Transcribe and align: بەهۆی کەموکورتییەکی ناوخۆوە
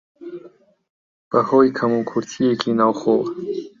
بەهۆی 1.31 1.73
کەموکورتییەکی 1.77 2.77
ناوخۆوە 2.79 3.25